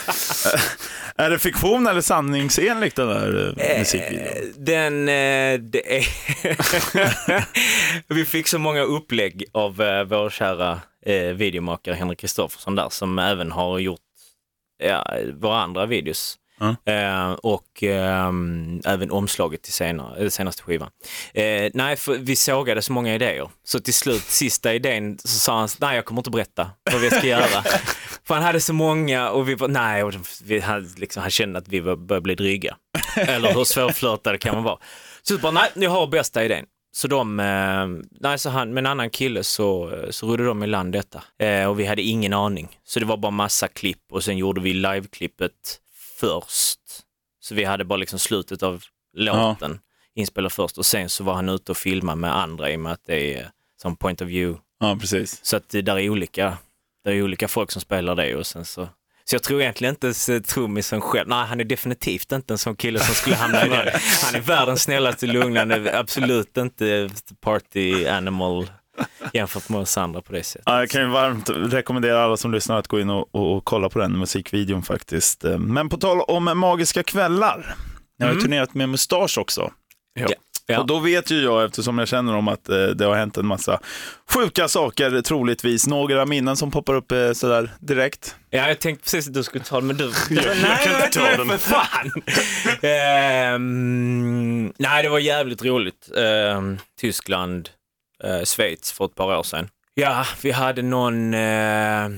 Eh, 1.18 1.24
är 1.24 1.30
det 1.30 1.38
fiktion 1.38 1.86
eller 1.86 2.00
sanningsenligt 2.00 2.96
den 2.96 3.08
där 3.08 3.54
eh, 3.58 3.78
musikvideon? 3.78 4.26
Eh, 4.26 4.42
Den, 4.56 5.08
eh, 5.08 5.60
det 5.60 5.96
är... 5.98 6.06
vi 8.14 8.24
fick 8.24 8.48
så 8.48 8.58
många 8.58 8.82
upplägg 8.82 9.44
av 9.52 9.82
eh, 9.82 10.04
vår 10.04 10.30
kära 10.30 10.80
eh, 11.06 11.22
videomakare 11.22 11.94
Henrik 11.94 12.18
Kristoffersson 12.18 12.74
där 12.74 12.88
som 12.88 13.18
även 13.18 13.52
har 13.52 13.78
gjort 13.78 14.00
ja, 14.82 15.06
våra 15.34 15.60
andra 15.60 15.86
videos. 15.86 16.38
Ja. 16.58 16.92
Eh, 16.92 17.30
och 17.30 17.82
ehm, 17.82 18.80
även 18.84 19.10
omslaget 19.10 19.62
till 19.62 19.72
senare, 19.72 20.24
eh, 20.24 20.28
senaste 20.28 20.62
skivan. 20.62 20.90
Eh, 21.34 21.70
nej, 21.74 21.96
för 21.96 22.18
vi 22.18 22.36
sågade 22.36 22.82
så 22.82 22.92
många 22.92 23.14
idéer. 23.14 23.50
Så 23.64 23.80
till 23.80 23.94
slut, 23.94 24.22
sista 24.22 24.74
idén, 24.74 25.18
så 25.18 25.28
sa 25.28 25.58
han, 25.58 25.68
nej 25.80 25.96
jag 25.96 26.04
kommer 26.04 26.20
inte 26.20 26.30
berätta 26.30 26.70
vad 26.92 27.00
vi 27.00 27.10
ska 27.10 27.26
göra. 27.26 27.62
för 28.24 28.34
han 28.34 28.42
hade 28.42 28.60
så 28.60 28.72
många 28.72 29.30
och 29.30 29.48
vi 29.48 29.54
var, 29.54 29.68
nej, 29.68 30.02
och 30.02 30.14
vi 30.44 30.60
hade, 30.60 30.86
liksom, 30.96 31.22
han 31.22 31.30
kände 31.30 31.58
att 31.58 31.68
vi 31.68 31.82
började 31.82 32.20
bli 32.20 32.34
dryga. 32.34 32.76
Eller 33.16 33.54
hur 33.54 33.64
svårflörtade 33.64 34.38
kan 34.38 34.54
man 34.54 34.64
vara. 34.64 34.78
Så 35.22 35.38
bara, 35.38 35.52
nej, 35.52 35.70
ni 35.74 35.86
har 35.86 36.06
bästa 36.06 36.44
idén. 36.44 36.66
Så 36.96 37.08
de, 37.08 37.40
eh, 37.40 37.86
nej, 38.20 38.38
så 38.38 38.50
han, 38.50 38.74
med 38.74 38.82
en 38.82 38.86
annan 38.86 39.10
kille 39.10 39.44
så, 39.44 39.90
så 40.10 40.26
rodde 40.26 40.44
de 40.44 40.62
i 40.62 40.66
land 40.66 40.92
detta. 40.92 41.22
Eh, 41.38 41.66
och 41.66 41.80
vi 41.80 41.86
hade 41.86 42.02
ingen 42.02 42.32
aning. 42.32 42.78
Så 42.84 43.00
det 43.00 43.06
var 43.06 43.16
bara 43.16 43.30
massa 43.30 43.68
klipp 43.68 44.12
och 44.12 44.24
sen 44.24 44.38
gjorde 44.38 44.60
vi 44.60 44.74
liveklippet 44.74 45.52
först. 46.20 46.80
Så 47.40 47.54
vi 47.54 47.64
hade 47.64 47.84
bara 47.84 47.96
liksom 47.96 48.18
slutet 48.18 48.62
av 48.62 48.82
låten 49.16 49.80
inspelad 50.14 50.52
först 50.52 50.78
och 50.78 50.86
sen 50.86 51.08
så 51.08 51.24
var 51.24 51.34
han 51.34 51.48
ute 51.48 51.72
och 51.72 51.78
filmade 51.78 52.20
med 52.20 52.36
andra 52.36 52.70
i 52.70 52.76
och 52.76 52.80
med 52.80 52.92
att 52.92 53.04
det 53.06 53.34
är 53.34 53.50
som 53.82 53.96
point 53.96 54.22
of 54.22 54.28
view. 54.28 54.62
Ja, 54.80 54.96
precis. 55.00 55.44
Så 55.44 55.56
att 55.56 55.68
det 55.68 55.82
där 55.82 55.98
är 55.98 56.10
olika, 56.10 56.58
det 57.04 57.10
är 57.10 57.22
olika 57.22 57.48
folk 57.48 57.70
som 57.70 57.82
spelar 57.82 58.14
det 58.14 58.36
och 58.36 58.46
sen 58.46 58.64
så 58.64 58.88
så 59.28 59.34
jag 59.34 59.42
tror 59.42 59.60
egentligen 59.60 59.94
inte 59.94 60.06
ens 60.06 60.30
trummisen 60.46 61.00
själv, 61.00 61.28
nej 61.28 61.46
han 61.46 61.60
är 61.60 61.64
definitivt 61.64 62.32
inte 62.32 62.54
en 62.54 62.58
sån 62.58 62.76
kille 62.76 63.00
som 63.00 63.14
skulle 63.14 63.36
hamna 63.36 63.66
i 63.66 63.68
det. 63.84 64.00
Han 64.24 64.34
är 64.34 64.40
världens 64.40 64.82
snällaste 64.82 65.26
lugn, 65.26 65.56
han 65.56 65.70
är 65.70 65.94
absolut 65.94 66.56
inte 66.56 67.08
party 67.40 68.06
animal 68.06 68.70
jämfört 69.32 69.68
med 69.68 69.80
oss 69.80 69.98
andra 69.98 70.22
på 70.22 70.32
det 70.32 70.42
sättet. 70.42 70.62
Ja, 70.66 70.78
jag 70.78 70.90
kan 70.90 71.00
ju 71.00 71.06
varmt 71.08 71.50
rekommendera 71.50 72.24
alla 72.24 72.36
som 72.36 72.52
lyssnar 72.52 72.78
att 72.78 72.88
gå 72.88 73.00
in 73.00 73.10
och, 73.10 73.34
och, 73.34 73.56
och 73.56 73.64
kolla 73.64 73.88
på 73.88 73.98
den 73.98 74.18
musikvideon 74.18 74.82
faktiskt. 74.82 75.44
Eh, 75.44 75.58
Men 75.58 75.88
på 75.88 75.96
tal 75.96 76.20
om 76.20 76.58
magiska 76.58 77.02
kvällar. 77.02 77.74
Ni 78.18 78.24
har 78.24 78.32
Mm. 78.32 78.42
turnerat 78.44 78.74
med 78.74 78.88
Mustasch 78.88 79.38
också. 79.38 79.70
Ja. 80.14 80.26
Ja. 80.68 80.80
Och 80.80 80.86
då 80.86 80.98
vet 80.98 81.30
ju 81.30 81.42
jag, 81.42 81.64
eftersom 81.64 81.98
jag 81.98 82.08
känner 82.08 82.36
om 82.36 82.48
att 82.48 82.68
eh, 82.68 82.76
det 82.86 83.04
har 83.04 83.14
hänt 83.14 83.36
en 83.36 83.46
massa 83.46 83.80
sjuka 84.34 84.68
saker 84.68 85.22
troligtvis. 85.22 85.86
Några 85.86 86.26
minnen 86.26 86.56
som 86.56 86.70
poppar 86.70 86.94
upp 86.94 87.12
eh, 87.12 87.32
sådär 87.32 87.70
direkt. 87.80 88.36
Ja, 88.50 88.68
jag 88.68 88.78
tänkte 88.78 89.04
precis 89.04 89.28
att 89.28 89.34
du 89.34 89.42
skulle 89.42 89.64
ta 89.64 89.76
den, 89.76 89.86
men 89.86 89.96
du... 89.96 90.04
jag 90.30 90.44
nej, 90.62 90.84
kan 90.84 90.94
inte 91.04 91.18
ta 91.18 91.36
den. 91.36 91.48
för 91.48 91.58
fan! 91.58 92.10
Ehm, 93.36 94.72
nej, 94.78 95.02
det 95.02 95.08
var 95.08 95.18
jävligt 95.18 95.64
roligt. 95.64 96.08
Ehm, 96.16 96.78
Tyskland, 97.00 97.68
eh, 98.24 98.44
Schweiz 98.44 98.92
för 98.92 99.04
ett 99.04 99.14
par 99.14 99.38
år 99.38 99.42
sedan. 99.42 99.68
Ja, 99.94 100.26
vi 100.42 100.50
hade 100.50 100.82
någon 100.82 101.34
uh, 101.34 102.10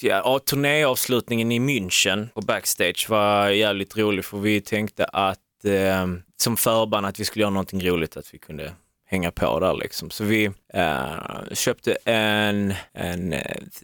ja, 0.00 0.38
turnéavslutningen 0.38 1.52
i 1.52 1.58
München 1.58 2.28
på 2.34 2.40
backstage 2.40 3.06
var 3.08 3.48
jävligt 3.48 3.96
rolig 3.96 4.24
för 4.24 4.38
vi 4.38 4.60
tänkte 4.60 5.04
att 5.04 5.64
eh, 5.64 6.06
som 6.36 6.56
förband 6.56 7.06
att 7.06 7.20
vi 7.20 7.24
skulle 7.24 7.42
göra 7.42 7.50
någonting 7.50 7.88
roligt, 7.88 8.16
att 8.16 8.34
vi 8.34 8.38
kunde 8.38 8.72
hänga 9.08 9.30
på 9.30 9.60
där 9.60 9.74
liksom. 9.74 10.10
Så 10.10 10.24
vi 10.24 10.50
eh, 10.74 11.52
köpte 11.52 11.96
en, 12.04 12.74
en, 12.92 13.34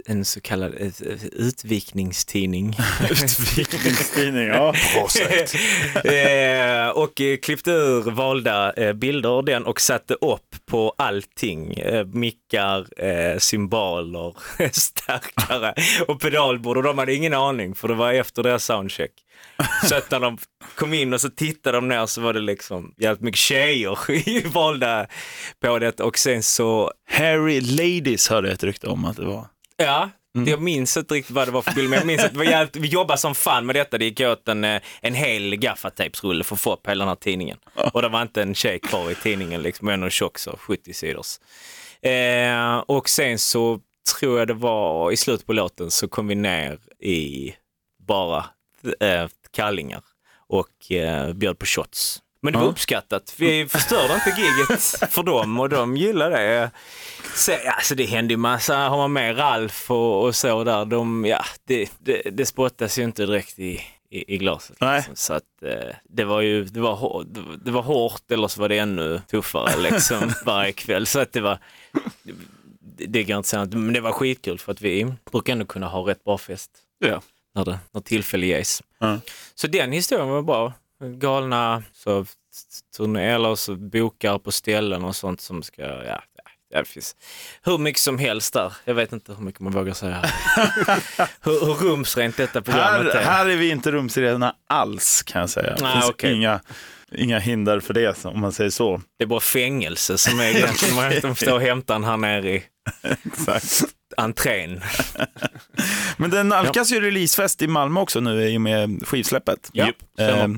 en 0.07 0.25
så 0.25 0.41
kallad 0.41 0.75
ett 0.75 1.03
utvikningstidning. 1.33 2.77
Utvikningstidning, 3.11 4.47
ja. 4.47 4.75
eh, 6.05 6.89
och 6.89 7.21
eh, 7.21 7.37
klippte 7.37 7.71
ur 7.71 8.11
valda 8.11 8.73
eh, 8.73 8.93
bilder 8.93 9.29
av 9.29 9.45
den 9.45 9.65
och 9.65 9.81
satte 9.81 10.15
upp 10.15 10.57
på 10.67 10.95
allting. 10.99 11.73
Eh, 11.73 12.07
mickar, 12.07 13.05
eh, 13.05 13.39
symboler, 13.39 14.35
stärkare 14.73 15.75
och 16.09 16.21
pedalbord 16.21 16.77
och 16.77 16.83
de 16.83 16.99
hade 16.99 17.15
ingen 17.15 17.35
aning 17.35 17.75
för 17.75 17.89
det 17.89 17.95
var 17.95 18.13
efter 18.13 18.43
deras 18.43 18.65
soundcheck. 18.65 19.13
Så 19.89 19.95
att 19.95 20.11
när 20.11 20.21
de 20.21 20.39
kom 20.75 20.95
in 20.95 21.13
och 21.13 21.21
så 21.21 21.29
tittade 21.29 21.77
de 21.77 21.89
ner 21.89 22.07
så 22.07 22.21
var 22.21 22.33
det 22.33 22.41
liksom 22.41 22.95
jävligt 22.99 23.21
mycket 23.21 23.39
tjejer 23.39 24.49
valda 24.53 25.07
på 25.61 25.79
det 25.79 26.01
och 26.01 26.19
sen 26.19 26.43
så... 26.43 26.93
Harry 27.11 27.61
Ladies 27.61 28.29
hörde 28.29 28.49
jag 28.49 28.55
ett 28.55 28.65
rykte 28.65 28.87
om 28.87 29.05
att 29.05 29.17
det 29.17 29.25
var. 29.25 29.47
Ja, 29.77 30.11
Mm. 30.35 30.49
Jag 30.49 30.63
minns 30.63 30.97
inte 30.97 31.15
riktigt 31.15 31.37
vad 31.37 31.49
det 31.49 31.53
var 31.53 31.63
för 31.63 31.73
bild, 31.75 31.91
men 31.91 31.99
jag 31.99 32.07
minns 32.07 32.25
att 32.25 32.37
var 32.37 32.45
jävligt, 32.45 32.77
vi 32.77 32.89
jobbade 32.89 33.19
som 33.19 33.35
fan 33.35 33.67
med 33.67 33.77
detta. 33.77 33.99
Det 33.99 34.05
gick 34.05 34.21
åt 34.21 34.49
en, 34.49 34.65
eh, 34.65 34.83
en 35.01 35.15
hel 35.15 35.57
gaffatejpsrulle 35.57 36.45
för 36.45 36.55
att 36.55 36.61
få 36.61 36.73
upp 36.73 36.87
hela 36.87 37.05
den 37.05 37.09
här 37.09 37.17
tidningen. 37.17 37.59
Och 37.93 38.03
det 38.03 38.09
var 38.09 38.23
inte 38.23 38.43
en 38.43 38.55
tjej 38.55 38.79
kvar 38.79 39.11
i 39.11 39.15
tidningen, 39.15 39.63
liksom, 39.63 39.89
en 39.89 40.11
tjock 40.11 40.39
så, 40.39 40.57
70 40.59 40.93
sidors. 40.93 41.39
Eh, 42.03 42.77
och 42.77 43.09
sen 43.09 43.39
så 43.39 43.81
tror 44.19 44.39
jag 44.39 44.49
det 44.49 44.55
var 44.55 45.13
i 45.13 45.17
slutet 45.17 45.47
på 45.47 45.53
låten 45.53 45.91
så 45.91 46.09
kom 46.09 46.27
vi 46.27 46.35
ner 46.35 46.79
i 47.01 47.55
bara 48.07 48.45
eh, 49.01 49.29
kallingar 49.51 50.03
och 50.49 50.93
eh, 50.93 51.33
bjöd 51.33 51.59
på 51.59 51.67
shots. 51.67 52.23
Men 52.43 52.53
det 52.53 52.59
var 52.59 52.67
uppskattat. 52.67 53.35
Vi 53.39 53.69
förstörde 53.69 54.15
inte 54.15 54.41
giget 54.41 55.13
för 55.13 55.23
dem 55.23 55.61
och 55.61 55.69
de 55.69 55.97
gillade 55.97 56.37
det. 56.37 56.71
Så, 57.35 57.53
alltså 57.67 57.95
det 57.95 58.05
hände 58.05 58.35
ju 58.35 58.39
massa, 58.39 58.77
har 58.77 58.97
man 58.97 59.13
med 59.13 59.39
Ralf 59.39 59.91
och, 59.91 60.25
och 60.25 60.37
så 60.37 60.65
där, 60.65 60.85
de, 60.85 61.25
ja, 61.25 61.45
det, 61.65 61.93
det, 61.99 62.23
det 62.33 62.47
spottas 62.47 62.99
ju 62.99 63.03
inte 63.05 63.27
direkt 63.27 63.59
i, 63.59 63.81
i, 64.11 64.35
i 64.35 64.39
glaset. 64.39 64.77
Liksom. 64.81 65.17
Så 65.17 65.35
att 65.35 65.63
eh, 65.63 65.95
det 66.05 66.25
var 66.25 66.41
ju, 66.41 66.65
det 66.65 66.81
var, 66.81 67.25
det 67.65 67.71
var 67.71 67.83
hårt 67.83 68.31
eller 68.31 68.49
så 68.49 68.61
var 68.61 68.69
det 68.69 68.79
ännu 68.79 69.21
tuffare 69.31 69.83
liksom 69.83 70.33
varje 70.47 70.73
kväll. 70.73 71.07
Så 71.07 71.21
att 71.21 71.33
det 71.33 71.41
var, 71.41 71.59
det, 72.81 73.07
det 73.07 73.23
går 73.23 73.39
inte 73.39 73.77
men 73.77 73.93
det 73.93 74.01
var 74.01 74.13
skitkul 74.13 74.59
för 74.59 74.73
att 74.73 74.81
vi 74.81 75.15
brukar 75.33 75.53
ändå 75.53 75.65
kunna 75.65 75.89
ha 75.89 76.09
rätt 76.09 76.25
bra 76.25 76.39
fest. 76.39 76.71
Ja. 76.99 77.23
När, 77.55 77.65
det, 77.65 77.79
när 77.93 78.01
tillfälle 78.01 78.47
ges. 78.47 78.83
Mm. 79.01 79.21
Så 79.55 79.67
den 79.67 79.93
historien 79.93 80.29
var 80.29 80.43
bra. 80.43 80.73
Galna 81.05 81.83
så, 81.93 82.27
turné 82.97 83.31
eller 83.31 83.55
så 83.55 83.77
bokar 83.77 84.39
på 84.39 84.53
ställen 84.53 85.05
och 85.05 85.17
sånt 85.17 85.41
som 85.41 85.63
ska, 85.63 85.83
ja, 85.83 86.23
det 86.81 86.85
finns 86.85 87.17
hur 87.63 87.79
mycket 87.79 88.01
som 88.01 88.19
helst 88.19 88.53
där. 88.53 88.73
Jag 88.85 88.95
vet 88.95 89.13
inte 89.13 89.33
hur 89.35 89.45
mycket 89.45 89.61
man 89.61 89.73
vågar 89.73 89.95
säga. 89.95 90.21
hur, 91.41 91.67
hur 91.67 91.75
rumsrent 91.75 92.37
detta 92.37 92.63
programmet 92.63 93.15
här, 93.15 93.21
är. 93.21 93.25
Här 93.25 93.47
är 93.47 93.57
vi 93.57 93.71
inte 93.71 93.93
rumsrena 93.93 94.55
alls 94.67 95.23
kan 95.23 95.41
jag 95.41 95.51
säga. 95.51 95.75
Det 95.75 95.93
finns 95.93 96.09
okay. 96.09 96.33
inga, 96.33 96.61
inga 97.13 97.39
hinder 97.39 97.81
för 97.81 97.95
det 97.95 98.25
om 98.25 98.41
man 98.41 98.53
säger 98.53 98.71
så. 98.71 99.01
Det 99.19 99.25
är 99.25 99.29
bara 99.29 99.41
fängelse 99.41 100.19
som 100.19 100.41
är 100.41 100.53
gränsen. 100.53 100.95
Man 101.25 101.37
står 101.37 101.53
och 101.53 101.61
hämtar 101.61 101.95
en 101.95 102.05
här 102.05 102.17
nere 102.17 102.51
i 102.51 102.65
Exakt. 103.03 103.83
Entrén. 104.17 104.81
Men 106.17 106.31
det 106.31 106.43
nalkas 106.43 106.91
ja. 106.91 106.97
ju 106.97 107.03
releasefest 107.03 107.63
i 107.63 107.67
Malmö 107.67 108.01
också 108.01 108.21
nu 108.21 108.49
i 108.49 108.57
och 108.57 108.61
med 108.61 109.09
skivsläppet. 109.09 109.71
Ja, 109.73 109.93
eh, 110.19 110.49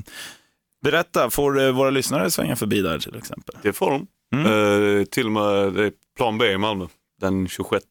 berätta, 0.83 1.29
får 1.29 1.61
eh, 1.61 1.71
våra 1.71 1.89
lyssnare 1.89 2.31
svänga 2.31 2.55
förbi 2.55 2.81
där 2.81 2.99
till 2.99 3.15
exempel? 3.15 3.55
Det 3.61 3.73
får 3.73 3.91
de. 3.91 4.07
Mm. 4.35 4.51
Uh, 4.51 5.05
till 5.05 5.25
och 5.25 5.31
med 5.31 5.91
plan 6.17 6.37
B 6.37 6.51
i 6.51 6.57
Malmö 6.57 6.87
den 7.21 7.47
26. 7.47 7.85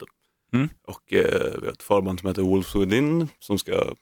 Mm. 0.52 0.68
Och 0.86 1.12
uh, 1.12 1.20
vi 1.60 1.66
har 1.66 1.72
ett 1.72 1.82
förband 1.82 2.20
som 2.20 2.28
heter 2.28 2.42
Wolves 2.42 2.74
Within 2.74 3.28
som 3.38 3.58
ska 3.58 3.94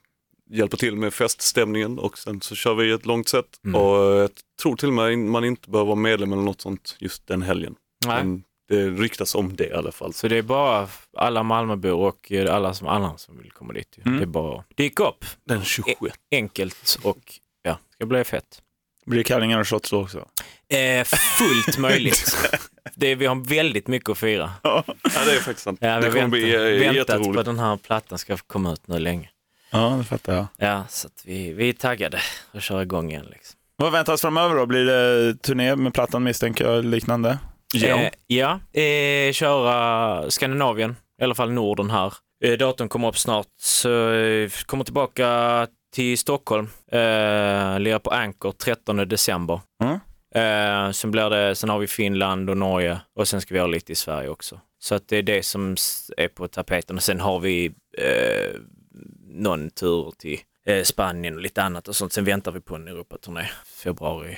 hjälpa 0.49 0.77
till 0.77 0.95
med 0.95 1.13
feststämningen 1.13 1.99
och 1.99 2.17
sen 2.17 2.41
så 2.41 2.55
kör 2.55 2.75
vi 2.75 2.91
ett 2.91 3.05
långt 3.05 3.27
set 3.27 3.45
mm. 3.65 3.81
och 3.81 4.15
jag 4.15 4.29
tror 4.61 4.75
till 4.75 4.87
och 4.87 4.93
med 4.93 5.19
man 5.19 5.43
inte 5.43 5.69
behöver 5.69 5.87
vara 5.87 5.95
medlem 5.95 6.33
eller 6.33 6.43
något 6.43 6.61
sånt 6.61 6.95
just 6.99 7.27
den 7.27 7.41
helgen. 7.41 7.75
Nej. 8.05 8.23
Men 8.23 8.43
det 8.69 8.89
ryktas 8.89 9.35
om 9.35 9.55
det 9.55 9.67
i 9.67 9.73
alla 9.73 9.91
fall. 9.91 10.13
Så 10.13 10.27
det 10.27 10.37
är 10.37 10.41
bara 10.41 10.87
alla 11.17 11.43
Malmöbor 11.43 11.91
och 11.91 12.31
alla 12.49 12.73
som 12.73 12.87
annan 12.87 13.17
som 13.17 13.37
vill 13.37 13.51
komma 13.51 13.73
dit. 13.73 13.97
Mm. 14.05 14.17
Det 14.17 14.23
är 14.23 14.27
bara 14.27 14.59
att 14.59 14.65
dyka 14.75 15.03
upp. 15.03 15.25
Den 15.45 15.63
26. 15.63 16.01
E 16.01 16.09
enkelt 16.31 16.99
och 17.03 17.39
ja, 17.63 17.71
det 17.71 17.93
ska 17.93 18.05
bli 18.05 18.23
fett. 18.23 18.61
Blir 19.05 19.17
det 19.17 19.23
kallingar 19.23 19.59
och 19.59 19.67
shots 19.67 19.93
också? 19.93 20.27
Eh, 20.69 21.03
fullt 21.37 21.77
möjligt. 21.77 22.37
det, 22.95 23.15
vi 23.15 23.25
har 23.25 23.35
väldigt 23.35 23.87
mycket 23.87 24.09
att 24.09 24.17
fira. 24.17 24.51
Ja, 24.63 24.83
det 25.03 25.31
är 25.31 25.39
faktiskt 25.39 25.63
sant. 25.63 25.79
Ja, 25.81 25.99
vi 25.99 26.05
har 26.05 26.11
väntat, 26.11 26.31
bli, 26.31 26.55
äh, 26.55 26.93
väntat 26.93 27.23
på 27.23 27.39
att 27.39 27.45
den 27.45 27.59
här 27.59 27.77
plattan 27.77 28.17
ska 28.17 28.37
komma 28.37 28.73
ut 28.73 28.87
nu 28.87 28.99
länge. 28.99 29.29
Ja, 29.71 29.95
det 29.97 30.03
fattar 30.03 30.33
jag. 30.33 30.47
Ja, 30.57 30.83
så 30.89 31.09
vi, 31.25 31.53
vi 31.53 31.69
är 31.69 31.73
taggade 31.73 32.19
att 32.51 32.63
köra 32.63 32.81
igång 32.81 33.11
igen. 33.11 33.25
Liksom. 33.31 33.59
Vad 33.75 33.91
väntas 33.91 34.21
framöver 34.21 34.55
då? 34.55 34.65
Blir 34.65 34.85
det 34.85 35.35
turné 35.35 35.75
med 35.75 35.93
plattan 35.93 36.23
misstänker 36.23 36.65
jag, 36.65 36.85
liknande? 36.85 37.37
Ja, 37.73 37.97
eh, 37.97 38.11
ja. 38.27 38.59
Eh, 38.81 39.33
köra 39.33 40.31
Skandinavien, 40.31 40.95
i 41.21 41.23
alla 41.23 41.35
fall 41.35 41.51
Norden 41.51 41.89
här. 41.89 42.13
Eh, 42.43 42.57
datorn 42.57 42.89
kommer 42.89 43.07
upp 43.07 43.17
snart, 43.17 43.47
så 43.61 44.11
eh, 44.11 44.49
kommer 44.65 44.83
tillbaka 44.83 45.67
till 45.93 46.17
Stockholm, 46.17 46.67
eh, 46.91 47.79
lirar 47.79 47.99
på 47.99 48.09
Anchor 48.09 48.51
13 48.51 48.97
december. 48.97 49.59
Mm. 49.83 49.99
Eh, 50.35 50.91
sen, 50.91 51.11
blir 51.11 51.29
det, 51.29 51.55
sen 51.55 51.69
har 51.69 51.79
vi 51.79 51.87
Finland 51.87 52.49
och 52.49 52.57
Norge 52.57 52.99
och 53.15 53.27
sen 53.27 53.41
ska 53.41 53.53
vi 53.53 53.59
ha 53.59 53.67
lite 53.67 53.91
i 53.91 53.95
Sverige 53.95 54.29
också. 54.29 54.59
Så 54.79 54.95
att 54.95 55.07
det 55.07 55.17
är 55.17 55.23
det 55.23 55.43
som 55.43 55.75
är 56.17 56.27
på 56.27 56.47
tapeten 56.47 56.95
och 56.95 57.03
sen 57.03 57.19
har 57.19 57.39
vi 57.39 57.65
eh, 57.97 58.59
någon 59.27 59.69
tur 59.69 60.13
till 60.17 60.39
eh, 60.65 60.83
Spanien 60.83 61.35
och 61.35 61.41
lite 61.41 61.63
annat 61.63 61.87
och 61.87 61.95
sånt. 61.95 62.13
Sen 62.13 62.25
väntar 62.25 62.51
vi 62.51 62.61
på 62.61 62.75
en 62.75 62.87
Europaturné 62.87 63.49
februari, 63.65 64.37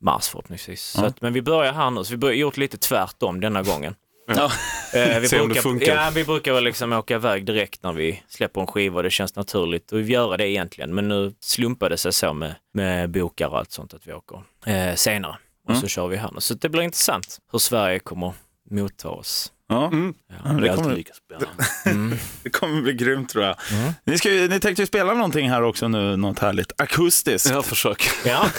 mars 0.00 0.28
förhoppningsvis. 0.28 0.96
Mm. 0.96 1.04
Så 1.04 1.08
att, 1.08 1.22
men 1.22 1.32
vi 1.32 1.42
börjar 1.42 1.72
här 1.72 1.90
nu, 1.90 2.04
så 2.04 2.16
vi 2.16 2.26
har 2.26 2.32
gjort 2.32 2.56
lite 2.56 2.76
tvärtom 2.76 3.40
denna 3.40 3.62
gången. 3.62 3.94
Ja. 4.36 4.50
Eh, 4.92 5.20
vi, 5.20 5.28
brukar, 5.62 5.94
ja, 5.94 6.10
vi 6.14 6.24
brukar 6.24 6.52
väl 6.52 6.64
liksom 6.64 6.92
åka 6.92 7.14
iväg 7.14 7.44
direkt 7.44 7.82
när 7.82 7.92
vi 7.92 8.22
släpper 8.28 8.60
en 8.60 8.66
skiva 8.66 8.96
och 8.96 9.02
det 9.02 9.10
känns 9.10 9.36
naturligt 9.36 9.92
att 9.92 10.06
göra 10.06 10.36
det 10.36 10.48
egentligen. 10.48 10.94
Men 10.94 11.08
nu 11.08 11.32
slumpade 11.40 11.94
det 11.94 11.98
sig 11.98 12.12
så 12.12 12.32
med, 12.32 12.54
med 12.74 13.10
bokar 13.10 13.48
och 13.48 13.58
allt 13.58 13.72
sånt 13.72 13.94
att 13.94 14.06
vi 14.06 14.12
åker 14.12 14.42
eh, 14.66 14.94
senare. 14.94 15.36
Och 15.64 15.70
mm. 15.70 15.80
så 15.80 15.88
kör 15.88 16.08
vi 16.08 16.16
här 16.16 16.30
nu. 16.34 16.40
Så 16.40 16.54
det 16.54 16.68
blir 16.68 16.82
intressant 16.82 17.38
hur 17.52 17.58
Sverige 17.58 17.98
kommer 17.98 18.32
motta 18.70 19.08
oss. 19.08 19.52
Ja, 19.68 19.86
mm. 19.86 20.14
ja 20.44 20.52
det, 20.52 20.74
kommer, 20.74 20.94
lika 20.94 21.12
mm. 21.90 22.18
det 22.42 22.50
kommer 22.50 22.82
bli 22.82 22.92
grymt 22.92 23.30
tror 23.30 23.44
jag. 23.44 23.56
Mm. 23.72 23.92
Ni, 24.04 24.18
ska 24.18 24.28
ni 24.28 24.60
tänkte 24.60 24.82
ju 24.82 24.86
spela 24.86 25.14
någonting 25.14 25.50
här 25.50 25.62
också 25.62 25.88
nu, 25.88 26.16
något 26.16 26.38
härligt 26.38 26.80
akustiskt. 26.80 27.50
Jag 27.50 27.64
försöker. 27.64 28.10
Ja. 28.28 28.50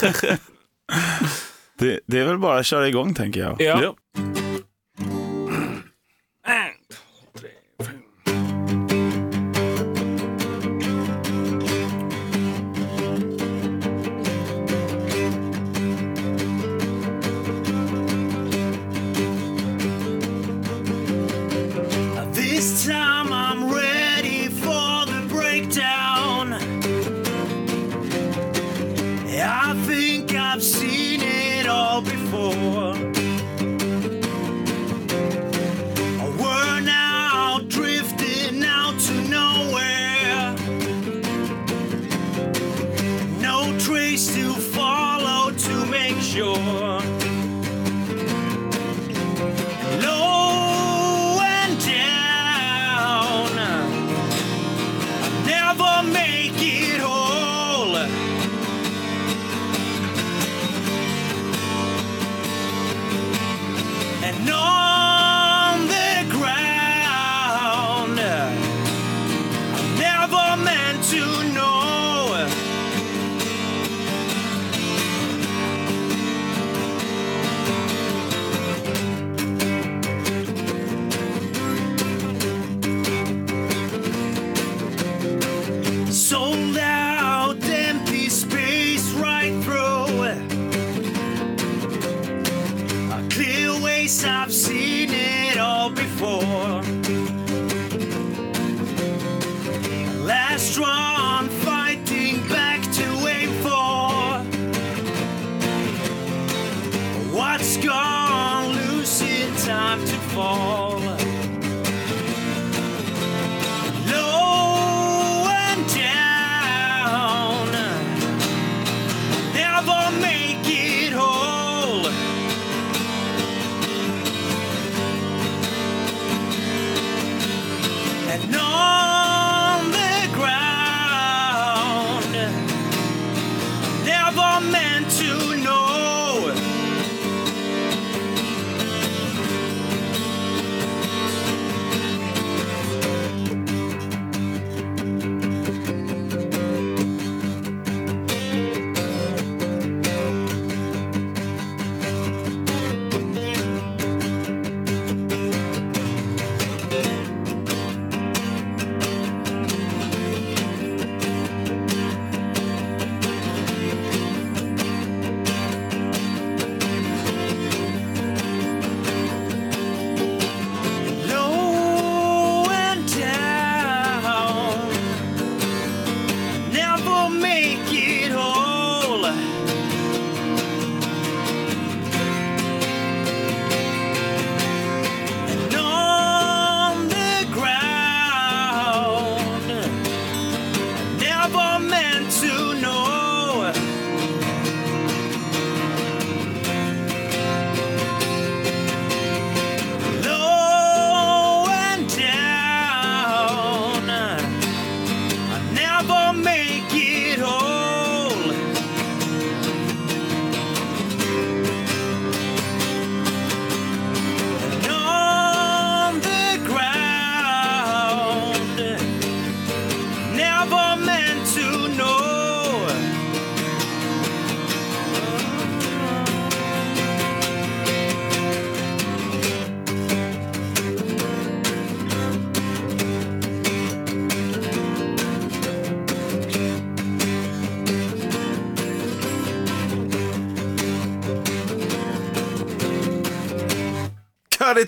Det, 1.79 2.00
det, 2.05 2.19
är 2.19 2.25
väl 2.25 2.38
bara 2.38 2.60
att 2.60 2.65
köra 2.65 2.88
igång 2.88 3.13
tänker 3.13 3.39
jag. 3.39 3.55
Ja. 3.60 3.79
ja. 3.84 3.96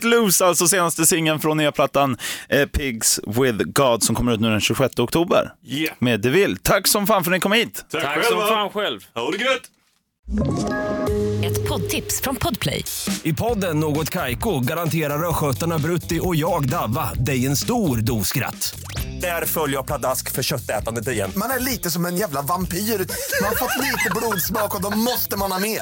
It 0.01 0.05
Loose, 0.05 0.45
alltså 0.45 0.67
senaste 0.67 1.05
singeln 1.05 1.39
från 1.39 1.57
nya 1.57 1.71
plattan 1.71 2.17
eh, 2.49 2.65
Pigs 2.65 3.19
with 3.27 3.63
God 3.65 4.03
som 4.03 4.15
kommer 4.15 4.33
ut 4.33 4.39
nu 4.39 4.49
den 4.49 4.61
26 4.61 4.99
oktober. 4.99 5.51
Yeah. 5.65 5.95
Med 5.99 6.21
DeVille. 6.21 6.57
Tack 6.61 6.87
som 6.87 7.07
fan 7.07 7.23
för 7.23 7.31
att 7.31 7.35
ni 7.35 7.39
kom 7.39 7.51
hit. 7.51 7.85
Tack, 7.91 8.03
Tack 8.03 8.25
som 8.25 8.39
fan 8.39 8.69
själv. 8.69 8.99
Ha 9.13 9.31
det 9.31 9.37
gött! 9.37 9.61
Ett 11.45 11.67
poddtips 11.67 12.21
från 12.21 12.35
Podplay. 12.35 12.85
I 13.23 13.33
podden 13.33 13.79
Något 13.79 14.09
Kaiko 14.09 14.59
garanterar 14.59 15.29
östgötarna 15.29 15.77
Brutti 15.77 16.19
och 16.23 16.35
jag, 16.35 16.69
Davva, 16.69 17.13
dig 17.13 17.45
en 17.45 17.57
stor 17.57 17.97
dos 17.97 18.27
skratt. 18.27 18.75
Där 19.21 19.45
följer 19.45 19.75
jag 19.77 19.85
pladask 19.85 20.31
för 20.31 20.43
köttätandet 20.43 21.07
igen. 21.07 21.31
Man 21.35 21.49
är 21.51 21.59
lite 21.59 21.91
som 21.91 22.05
en 22.05 22.17
jävla 22.17 22.41
vampyr. 22.41 22.77
Man 22.77 23.49
har 23.49 23.55
fått 23.55 23.77
lite 23.77 24.09
blodsmak 24.15 24.75
och 24.75 24.81
då 24.81 24.89
måste 24.97 25.37
man 25.37 25.51
ha 25.51 25.59
mer. 25.59 25.81